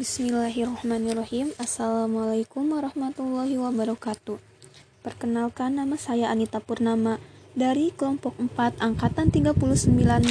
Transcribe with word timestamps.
Bismillahirrahmanirrahim. 0.00 1.52
Assalamualaikum 1.60 2.72
warahmatullahi 2.72 3.60
wabarakatuh. 3.60 4.40
Perkenalkan 5.04 5.76
nama 5.76 6.00
saya 6.00 6.32
Anita 6.32 6.56
Purnama 6.56 7.20
Dari 7.52 7.92
kelompok 7.92 8.32
4 8.40 8.80
Angkatan 8.80 9.28
39 9.28 9.60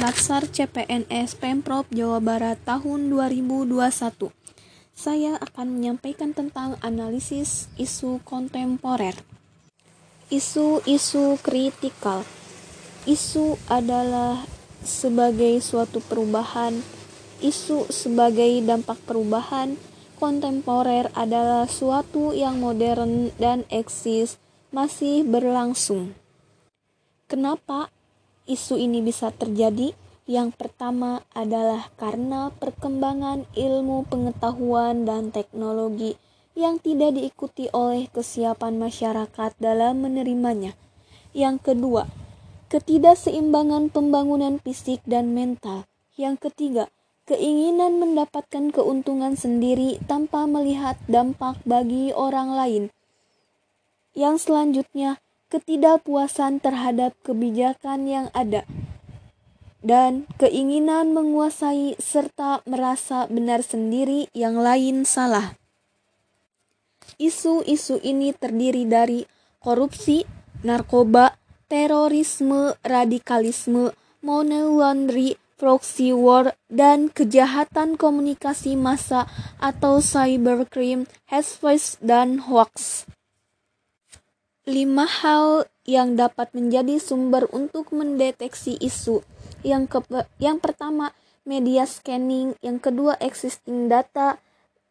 Latsar 0.02 0.50
CPNS 0.50 1.38
Pemprov 1.38 1.86
Jawa 1.94 2.18
Barat 2.18 2.58
tahun 2.66 3.14
2021 3.14 4.34
Saya 4.90 5.38
akan 5.38 5.66
menyampaikan 5.78 6.34
tentang 6.34 6.74
analisis 6.82 7.70
isu 7.78 8.18
kontemporer. 8.26 9.14
Isu-isu 10.34 11.38
kritikal. 11.46 12.26
Isu 13.06 13.54
adalah 13.70 14.42
sebagai 14.82 15.62
suatu 15.62 16.02
perubahan 16.02 16.82
Isu 17.40 17.88
sebagai 17.88 18.60
dampak 18.68 19.00
perubahan 19.08 19.80
kontemporer 20.20 21.08
adalah 21.16 21.64
suatu 21.64 22.36
yang 22.36 22.60
modern 22.60 23.32
dan 23.40 23.64
eksis, 23.72 24.36
masih 24.68 25.24
berlangsung. 25.24 26.12
Kenapa 27.24 27.88
isu 28.44 28.76
ini 28.76 29.00
bisa 29.00 29.32
terjadi? 29.32 29.96
Yang 30.28 30.52
pertama 30.60 31.24
adalah 31.32 31.88
karena 31.96 32.52
perkembangan 32.60 33.48
ilmu 33.56 34.04
pengetahuan 34.04 35.08
dan 35.08 35.32
teknologi 35.32 36.20
yang 36.52 36.76
tidak 36.76 37.16
diikuti 37.16 37.72
oleh 37.72 38.04
kesiapan 38.12 38.76
masyarakat 38.76 39.56
dalam 39.56 40.04
menerimanya. 40.04 40.76
Yang 41.32 41.72
kedua, 41.72 42.04
ketidakseimbangan 42.68 43.88
pembangunan 43.88 44.60
fisik 44.60 45.00
dan 45.08 45.32
mental. 45.32 45.88
Yang 46.20 46.52
ketiga, 46.52 46.92
keinginan 47.30 48.02
mendapatkan 48.02 48.74
keuntungan 48.74 49.38
sendiri 49.38 50.02
tanpa 50.10 50.50
melihat 50.50 50.98
dampak 51.06 51.62
bagi 51.62 52.10
orang 52.10 52.50
lain. 52.50 52.84
Yang 54.18 54.50
selanjutnya, 54.50 55.22
ketidakpuasan 55.54 56.58
terhadap 56.58 57.14
kebijakan 57.22 58.10
yang 58.10 58.26
ada 58.34 58.66
dan 59.80 60.28
keinginan 60.36 61.16
menguasai 61.16 61.96
serta 61.96 62.60
merasa 62.68 63.24
benar 63.32 63.64
sendiri 63.64 64.28
yang 64.36 64.60
lain 64.60 65.08
salah. 65.08 65.56
Isu-isu 67.16 68.00
ini 68.04 68.32
terdiri 68.36 68.84
dari 68.84 69.24
korupsi, 69.60 70.24
narkoba, 70.64 71.36
terorisme, 71.68 72.76
radikalisme, 72.84 73.92
money 74.20 74.64
laundry, 74.64 75.36
proxy 75.60 76.16
war, 76.16 76.56
dan 76.72 77.12
kejahatan 77.12 78.00
komunikasi 78.00 78.80
massa 78.80 79.28
atau 79.60 80.00
cybercrime, 80.00 81.04
hashfish, 81.28 82.00
dan 82.00 82.40
hoax. 82.48 83.04
Lima 84.64 85.04
hal 85.04 85.68
yang 85.84 86.16
dapat 86.16 86.56
menjadi 86.56 86.96
sumber 86.96 87.44
untuk 87.52 87.92
mendeteksi 87.92 88.80
isu. 88.80 89.20
Yang, 89.60 90.00
ke 90.08 90.24
yang 90.40 90.56
pertama, 90.56 91.12
media 91.44 91.84
scanning. 91.84 92.56
Yang 92.64 92.78
kedua, 92.88 93.20
existing 93.20 93.92
data. 93.92 94.40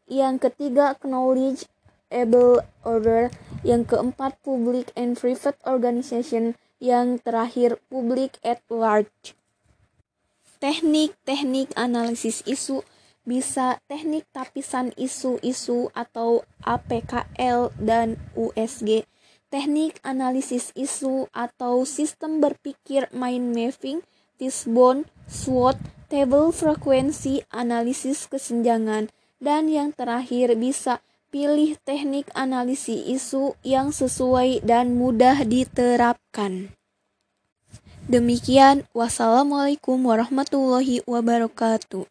Yang 0.06 0.52
ketiga, 0.52 0.94
knowledge 1.02 1.66
able 2.14 2.62
order. 2.86 3.34
Yang 3.66 3.96
keempat, 3.96 4.38
public 4.46 4.94
and 4.94 5.16
private 5.16 5.58
organization. 5.66 6.60
Yang 6.78 7.24
terakhir, 7.24 7.70
public 7.88 8.38
at 8.44 8.62
large. 8.68 9.39
Teknik-teknik 10.60 11.72
analisis 11.80 12.44
isu 12.44 12.84
bisa 13.24 13.80
teknik 13.88 14.28
tapisan 14.36 14.92
isu-isu 15.00 15.88
atau 15.96 16.44
APKL 16.68 17.72
dan 17.80 18.20
USG, 18.36 19.08
teknik 19.48 20.04
analisis 20.04 20.76
isu 20.76 21.32
atau 21.32 21.88
sistem 21.88 22.44
berpikir 22.44 23.08
mind 23.16 23.56
mapping, 23.56 24.04
fishbone, 24.36 25.08
SWOT, 25.32 25.80
table 26.12 26.52
frekuensi, 26.52 27.48
analisis 27.54 28.28
kesenjangan, 28.28 29.08
dan 29.40 29.72
yang 29.72 29.96
terakhir 29.96 30.60
bisa 30.60 31.00
pilih 31.30 31.78
teknik 31.86 32.28
analisis 32.34 33.00
isu 33.06 33.54
yang 33.62 33.94
sesuai 33.94 34.66
dan 34.66 34.98
mudah 34.98 35.46
diterapkan. 35.46 36.74
Demikian, 38.10 38.90
wassalamualaikum 38.98 40.02
warahmatullahi 40.02 41.06
wabarakatuh. 41.06 42.10